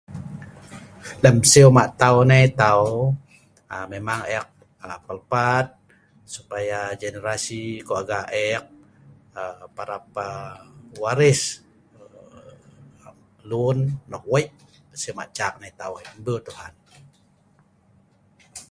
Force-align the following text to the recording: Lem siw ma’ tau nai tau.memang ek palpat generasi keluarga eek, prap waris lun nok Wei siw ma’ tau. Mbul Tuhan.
Lem 1.23 1.37
siw 1.51 1.69
ma’ 1.77 1.85
tau 2.01 2.15
nai 2.29 2.45
tau.memang 2.63 4.21
ek 4.37 4.47
palpat 5.05 5.65
generasi 7.01 7.61
keluarga 7.85 8.19
eek, 8.45 8.65
prap 9.75 10.03
waris 11.01 11.41
lun 13.49 13.77
nok 14.11 14.23
Wei 14.31 14.45
siw 15.01 15.13
ma’ 15.17 15.25
tau. 15.81 15.91
Mbul 16.19 16.39
Tuhan. 16.47 16.73